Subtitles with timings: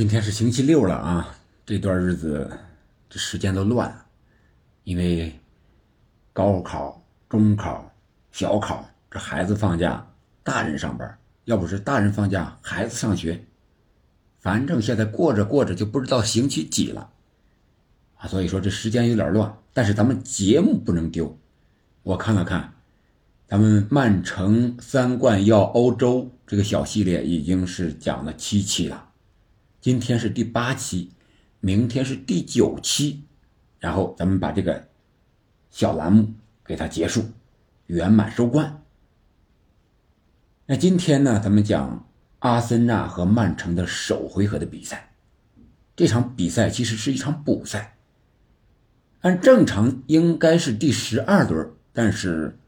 [0.00, 2.50] 今天是星期六了啊，这段日子
[3.10, 3.94] 这时间都乱，
[4.84, 5.30] 因为
[6.32, 7.92] 高考、中考、
[8.32, 10.10] 小考，这孩子放假，
[10.42, 13.44] 大人上班，要不是大人放假，孩子上学，
[14.38, 17.10] 反正现在过着过着就不知道星期几了
[18.16, 21.38] 啊，所以说这时间有点乱，但是咱们节目不能丢。
[22.02, 22.72] 我看了看，
[23.46, 29.08] 咱们曼城三冠耀欧洲这个小系列已经是讲了七期了。
[29.80, 31.10] 今天是第八期，
[31.60, 33.24] 明天是第九期，
[33.78, 34.88] 然后咱们把这个
[35.70, 37.24] 小栏目给它结束，
[37.86, 38.82] 圆满收官。
[40.66, 42.06] 那今天呢，咱们讲
[42.40, 45.14] 阿森纳和曼城的首回合的比赛。
[45.96, 47.96] 这场比赛其实是一场补赛，
[49.22, 52.58] 按正常应该是第十二轮，但是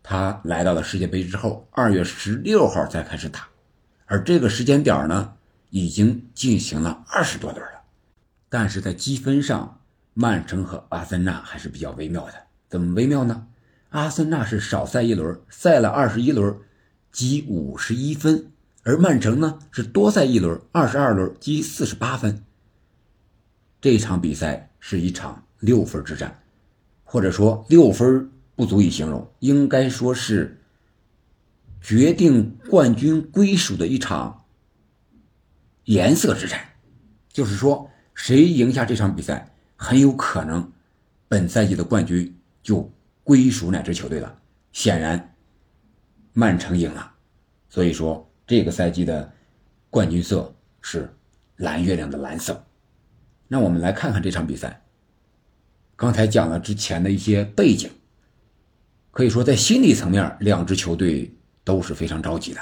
[0.00, 3.48] 他来到了世界杯之后，二月十六号才开始打，
[4.06, 5.34] 而这个时间点呢？
[5.72, 7.80] 已经进行了二十多轮了，
[8.50, 9.80] 但是在积分上，
[10.12, 12.34] 曼城和阿森纳还是比较微妙的。
[12.68, 13.46] 怎么微妙呢？
[13.88, 16.54] 阿森纳是少赛一轮，赛了二十一轮，
[17.10, 18.50] 积五十一分；
[18.82, 22.44] 而曼城呢是多赛一轮，二十二轮，积四十八分。
[23.80, 26.42] 这场比赛是一场六分之战，
[27.02, 30.60] 或者说六分不足以形容，应该说是
[31.80, 34.41] 决定冠军归属的一场。
[35.84, 36.60] 颜色之战，
[37.28, 40.70] 就是说，谁赢下这场比赛，很有可能
[41.28, 42.90] 本赛季的冠军就
[43.24, 44.38] 归属哪支球队了。
[44.72, 45.34] 显然，
[46.32, 47.12] 曼城赢了，
[47.68, 49.32] 所以说这个赛季的
[49.90, 51.12] 冠军色是
[51.56, 52.64] 蓝月亮的蓝色。
[53.48, 54.82] 那我们来看看这场比赛。
[55.94, 57.90] 刚才讲了之前的一些背景，
[59.10, 61.32] 可以说在心理层面，两支球队
[61.64, 62.60] 都是非常着急的，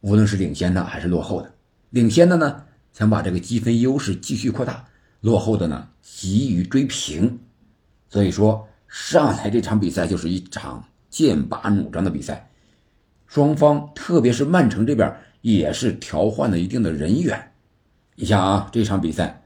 [0.00, 1.54] 无论是领先的还是落后的。
[1.90, 4.84] 领先的呢，想把这个积分优势继续扩大；
[5.20, 7.38] 落后的呢，急于追平。
[8.08, 12.48] 所以说，上来这场比赛就是一场剑拔弩张的比赛。
[13.26, 17.52] 双方，特别是曼城这边，也是调换了一定的人员。
[18.14, 19.42] 你像啊，这场比赛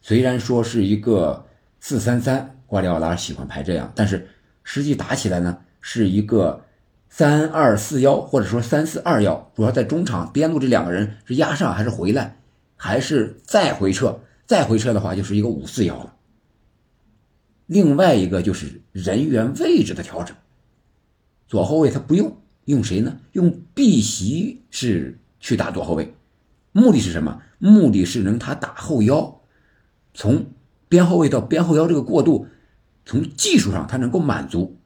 [0.00, 1.46] 虽然说是一个
[1.80, 4.28] 四三三，瓜迪奥拉喜欢排这样，但是
[4.62, 6.64] 实际打起来呢，是一个。
[7.10, 12.40] 三二四幺，或者说三四二幺，主要在中场边路这两个人是压上还是回来，
[12.76, 14.20] 还是再回撤？
[14.46, 16.14] 再回撤的话，就是一个五四幺了。
[17.66, 20.34] 另外一个就是人员位置的调整，
[21.46, 22.36] 左后卫他不用
[22.66, 23.18] 用谁呢？
[23.32, 26.14] 用碧玺是去打左后卫，
[26.72, 27.42] 目的是什么？
[27.58, 29.40] 目的是能他打后腰，
[30.14, 30.46] 从
[30.88, 32.46] 边后卫到边后腰这个过渡，
[33.04, 34.78] 从技术上他能够满足。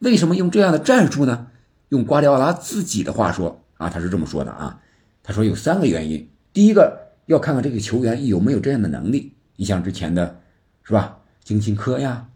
[0.00, 1.46] 为什么用这样的战术呢？
[1.88, 4.80] 用瓜迪奥拉自己的话说啊，他是这么说的啊，
[5.22, 9.34] 他说有三个原因，第一个要看看这个球员有没有这样的能力。
[9.56, 10.40] 你像之前的，
[10.82, 11.18] 是吧？
[11.42, 12.28] 金琴科呀，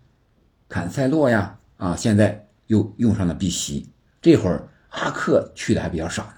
[0.69, 6.35] 坎塞洛呀，啊，现在又用上了碧玺，这会儿阿克去的还比较少呢。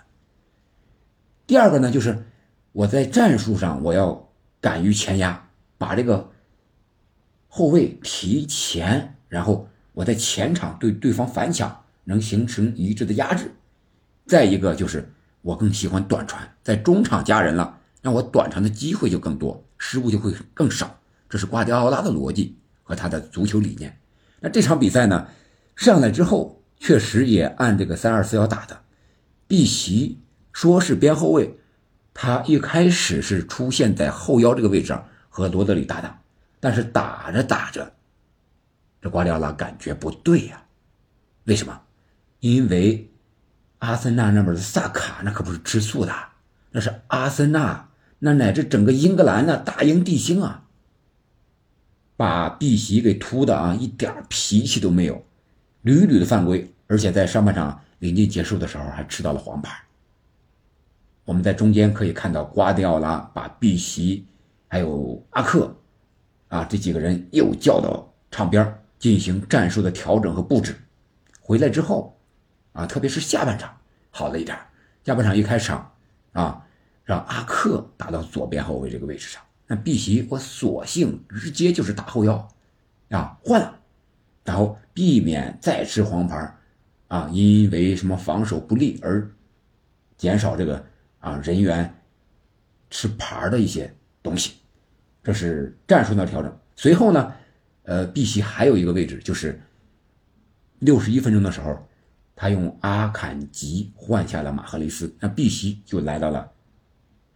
[1.46, 2.26] 第二个呢，就是
[2.72, 4.28] 我在战术上我要
[4.60, 5.48] 敢于前压，
[5.78, 6.30] 把这个
[7.48, 11.83] 后卫提前，然后我在前场对对方反抢。
[12.04, 13.50] 能形成一致的压制，
[14.26, 15.10] 再一个就是
[15.42, 20.98] 我更喜欢短传，在中场加人了，让我短传的机会就更多，失误就会更少。
[21.28, 23.98] 这是瓜迪奥拉的逻辑和他的足球理念。
[24.40, 25.28] 那这场比赛呢，
[25.74, 28.82] 上来之后确实也按这个三二四幺打的。
[29.46, 30.20] 碧玺
[30.52, 31.58] 说是边后卫，
[32.12, 34.96] 他一开始是出现在后腰这个位置
[35.28, 36.20] 和罗德里搭档，
[36.60, 37.92] 但是打着打着，
[39.00, 40.62] 这瓜迪奥拉感觉不对呀，
[41.44, 41.80] 为什么？
[42.44, 43.10] 因为
[43.78, 46.12] 阿森纳那边的萨卡那可不是吃素的，
[46.72, 47.88] 那是阿森纳，
[48.18, 50.66] 那乃至整个英格兰的大英帝星啊，
[52.18, 55.24] 把碧玺给突的啊，一点脾气都没有，
[55.80, 59.82] 屡屡的犯规，而且在上半场临近结束的时候还吃到了黄牌。
[61.24, 64.26] 我们在中间可以看到瓜迪奥拉把碧玺
[64.68, 65.74] 还有阿克
[66.48, 70.76] 啊这几个人又叫到场边进行战术的调整和布置，
[71.40, 72.13] 回来之后。
[72.74, 73.72] 啊，特别是下半场
[74.10, 74.58] 好了一点，
[75.04, 75.94] 下半场一开场，
[76.32, 76.66] 啊，
[77.04, 82.48] 让阿克打到左边后卫这个位置上，那碧玺我索性直接就是打后腰，
[83.10, 83.78] 啊换了，
[84.42, 86.52] 然后避免再吃黄牌，
[87.06, 89.30] 啊，因为什么防守不利而
[90.16, 90.84] 减少这个
[91.20, 91.94] 啊人员
[92.90, 94.54] 吃牌的一些东西，
[95.22, 96.58] 这是战术的调整。
[96.74, 97.32] 随后呢，
[97.84, 99.60] 呃，碧玺还有一个位置就是
[100.80, 101.86] 六十一分钟的时候。
[102.36, 106.50] 他用阿坎吉换下了马赫雷斯，那碧玺就来到了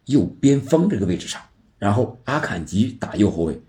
[0.07, 1.41] 右边锋这个位置上。
[1.79, 3.63] 然后阿坎吉打右后卫，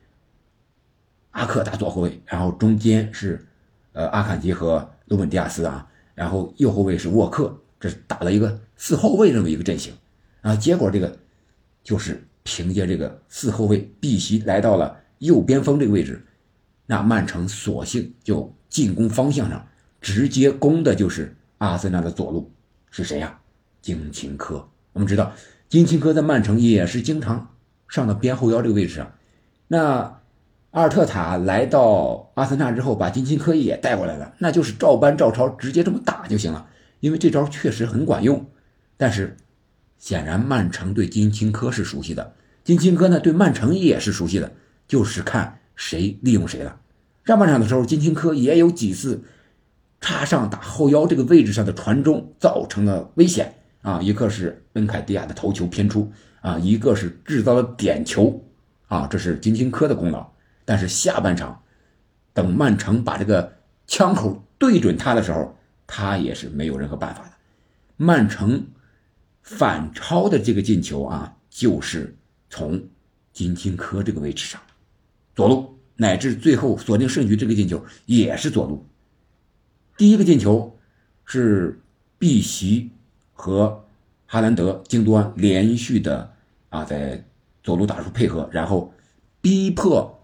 [1.31, 3.47] 阿克打左后卫，然后中间是
[3.93, 9.93] 呃阿坎吉和鲁本迪亚斯啊，然后右后卫是沃克，这是打了一个四后卫这么一个阵型
[10.41, 10.55] 啊。
[10.55, 11.15] 结果这个
[11.83, 16.25] 就是凭借这个四后卫碧玺来到了右边锋这个位置，
[16.87, 19.67] 那曼城索性就进攻方向上
[20.01, 22.51] 直接攻的就是阿森纳的左路
[22.91, 23.39] 是谁呀？
[23.81, 24.69] 金琴科。
[24.93, 25.31] 我们知道
[25.67, 27.55] 金琴科在曼城也是经常
[27.87, 29.13] 上到边后腰这个位置上，
[29.67, 30.15] 那。
[30.71, 36.67] 阿尔特塔来到阿森纳之后，把金琴科也带过来了，那就是照搬照抄，直接这么打就行了。
[36.99, 38.45] 因为这招确实很管用。
[38.95, 39.35] 但是，
[39.97, 44.51] 显然曼城对金琴科是熟悉的，金琴科呢对曼城也是熟悉的，
[44.87, 46.79] 就是看谁利用谁了。
[47.25, 49.23] 上半场的时候，金琴科也有几次
[50.01, 54.01] 插上打后腰这个位置上的传中，造成了危险啊！
[54.01, 56.11] 一个是恩凯迪亚的头球偏出
[56.41, 58.41] 啊，一个是制造了点球
[58.87, 60.31] 啊，这是金琴科的功劳。
[60.63, 61.61] 但是下半场，
[62.33, 63.57] 等曼城把这个
[63.87, 67.31] 枪口对准他的时候，他也是没有任何办法的。
[67.97, 68.67] 曼城
[69.41, 72.15] 反超的这个进球啊，就是
[72.49, 72.81] 从
[73.33, 74.61] 金琴科这个位置上，
[75.35, 78.85] 左路乃至最后锁定胜局这个进球也是左路。
[79.99, 80.79] 第一个进球
[81.25, 81.77] 是
[82.17, 82.89] 碧玺
[83.33, 83.83] 和
[84.25, 86.31] 哈兰德、京多安连续的
[86.69, 87.21] 啊在
[87.61, 88.93] 左路打出配合，然后
[89.41, 90.17] 逼迫。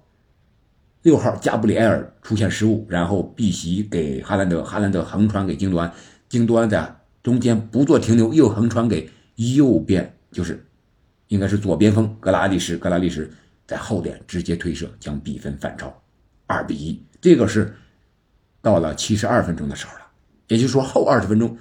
[1.02, 5.92] 六号加布里埃尔出现失误，然后碧玺给哈兰德，哈兰德横传给京多安，
[6.30, 10.66] 京多安在中间不做停留，又横传给右边，就是
[11.28, 13.30] 应该是左边锋格拉利什，格拉利什
[13.68, 15.94] 在后点直接推射，将比分反超，
[16.48, 17.04] 二比一。
[17.20, 17.76] 这个是
[18.66, 20.08] 到了七十二分钟的时候了，
[20.48, 21.56] 也就是说后二十分钟，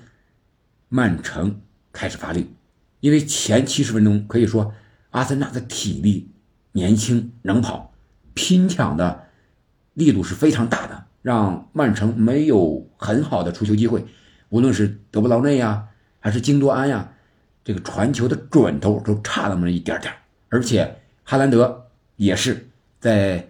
[0.88, 1.60] 曼城
[1.92, 2.54] 开始发力，
[3.00, 4.72] 因为前七十分钟可以说
[5.10, 6.30] 阿森纳的体力
[6.72, 7.92] 年轻，能跑，
[8.32, 9.22] 拼抢的。
[9.92, 14.04] 力度是非常大的，让曼城没有很好的出球机会。
[14.48, 15.86] 无论是德布劳内呀，
[16.20, 17.12] 还是京多安呀，
[17.62, 20.10] 这个传球的准头都差那么一点点。
[20.48, 21.86] 而且哈兰德
[22.16, 23.46] 也是在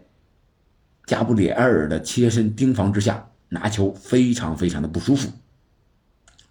[1.06, 5.30] 加布里埃尔的切身盯防之下拿球非常非常的不舒服。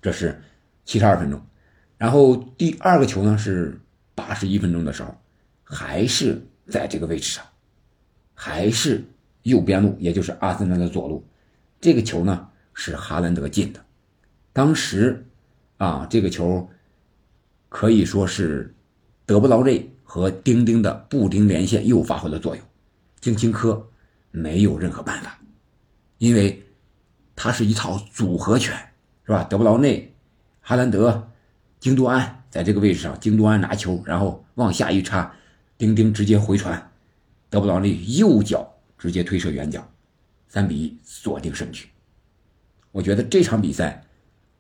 [0.02, 0.42] 这是
[0.86, 1.42] 七十二分钟，
[1.98, 3.80] 然后第二个球呢是
[4.16, 5.16] 八十一分钟的时候，
[5.64, 7.44] 还是在这个位置上，
[8.34, 9.04] 还是。
[9.44, 11.22] 右边路，也就是阿森纳的左路，
[11.82, 13.86] 这个球呢是哈兰德进的。
[14.54, 15.28] 当时，
[15.76, 16.66] 啊，这个球
[17.68, 18.74] 可以说是
[19.26, 22.66] 德布劳内和丁丁的布丁连线又发挥了作用。
[23.20, 23.86] 金琴科
[24.32, 25.38] 没有任何办法，
[26.20, 26.64] 因为
[27.36, 28.76] 它是一套组合拳，
[29.26, 29.44] 是吧？
[29.44, 30.14] 德布劳内、
[30.62, 31.30] 哈兰德、
[31.80, 35.34] 京多安在这个位置上，京多安拿球，然后往下一插，
[35.78, 36.92] 丁丁直接回传，
[37.50, 38.70] 德布劳内右脚。
[38.96, 39.86] 直接推射远角，
[40.48, 41.90] 三比一锁定胜局。
[42.94, 44.02] 我觉得这场比赛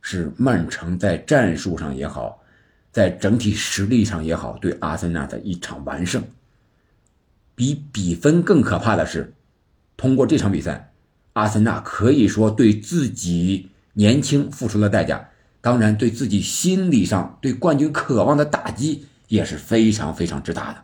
[0.01, 2.43] 是曼城在战术上也好，
[2.91, 6.21] 在整体实力上也好，对阿森纳的一场完胜。
[7.55, 9.33] 比比分更可怕的是，
[9.95, 10.91] 通过这场比赛，
[11.33, 15.29] 阿森纳可以说对自己年轻付出了代价，
[15.61, 20.83] 当然对自己心理上对冠军渴望的打击也是非常非常之大的。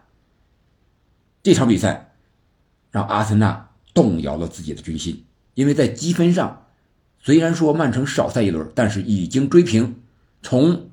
[1.42, 2.06] 这场比赛。
[2.92, 5.24] 让阿森纳动摇了自己的军心，
[5.54, 6.66] 因为在积分上，
[7.20, 10.02] 虽然说曼城少赛一轮，但是已经追平，
[10.42, 10.90] 从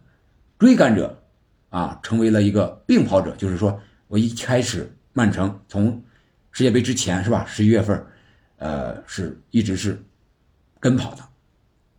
[0.59, 1.23] 追赶者
[1.71, 3.35] 啊成为了一个并跑者。
[3.37, 6.05] 就是说我一开始曼城从
[6.53, 8.05] 世界杯之前是吧，十一月份，
[8.57, 10.03] 呃，是一直是
[10.81, 11.23] 跟跑的，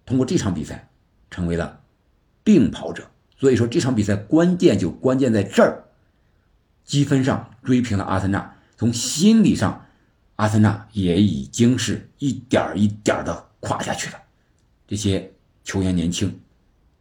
[0.05, 0.89] 通过这场比赛
[1.29, 1.81] 成为了
[2.43, 3.07] 并跑者。
[3.37, 5.83] 所以说这场比赛关键就关键在这儿，
[6.83, 9.83] 积分上追平了阿森纳，从心理上。
[10.37, 14.21] 阿森纳也已经是一点一点的垮下去了。
[14.87, 15.33] 这些
[15.63, 16.39] 球员年轻，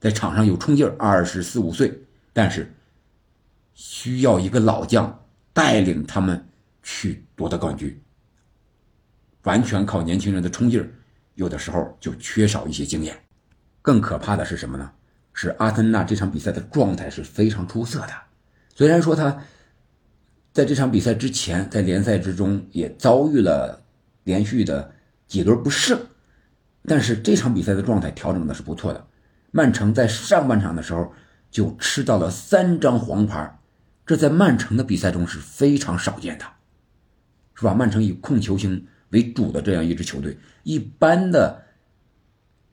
[0.00, 2.74] 在场上有冲劲儿，二十四五岁，但是
[3.74, 5.22] 需要一个老将
[5.52, 6.48] 带领他们
[6.82, 8.00] 去夺得冠军。
[9.46, 10.86] 完全靠年轻人的冲劲儿，
[11.34, 13.16] 有的时候就缺少一些经验。
[13.80, 14.90] 更可怕的是什么呢？
[15.32, 18.12] 是阿森纳这场比赛的状态是非常出色的，
[18.74, 19.42] 虽然说他。
[20.52, 23.84] 在这场比赛之前，在联赛之中也遭遇了
[24.24, 24.90] 连续的
[25.26, 26.00] 几轮不胜，
[26.86, 29.06] 但是这场比赛的状态调整的是不错的。
[29.50, 31.12] 曼城在上半场的时候
[31.50, 33.58] 就吃到了三张黄牌，
[34.06, 36.46] 这在曼城的比赛中是非常少见的，
[37.54, 37.74] 是吧？
[37.74, 41.64] 曼城以控球型为主的这样一支球队，一般的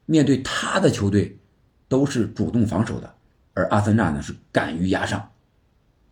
[0.06, 1.38] 面对他的球队
[1.88, 3.16] 都是主动防守的，
[3.54, 5.30] 而阿森纳呢是敢于压上。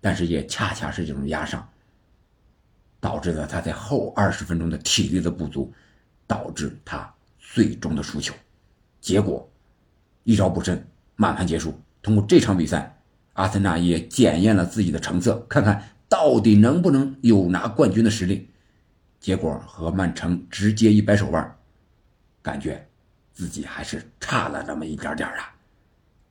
[0.04, 1.70] 但是也恰恰是这种压上，
[3.00, 5.72] 导致了他在后二十分钟的体力的不足，
[6.26, 8.34] 导致他最终的输球。
[9.00, 9.48] 结果
[10.24, 11.80] 一招不慎，满盘结束。
[12.02, 13.00] 通过这场比赛，
[13.34, 18.50] 阿森纳也检验了自己的成色，看看到底能不能有拿冠军的实力。
[19.22, 21.56] 结果和曼城直接一掰手腕，
[22.42, 22.86] 感觉
[23.32, 25.56] 自己还是差了那么一点点啊。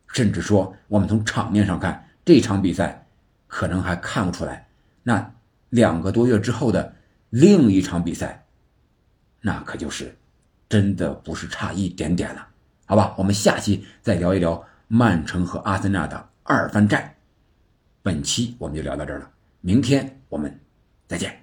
[0.09, 3.07] 甚至说，我们从场面上看，这场比赛
[3.47, 4.67] 可能还看不出来。
[5.05, 5.33] 那
[5.69, 6.93] 两个多月之后的
[7.31, 8.45] 另一场比赛，
[9.41, 10.15] 那可就是
[10.69, 12.49] 真的不是差一点点了。
[12.87, 17.15] 好吧，我们下期再聊一聊曼城和阿森纳的二番战。
[18.03, 19.31] 本期我们就聊到这儿了，
[19.61, 20.53] 明天我们
[21.07, 21.41] 再见。